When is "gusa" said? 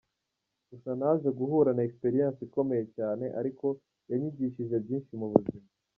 0.69-0.89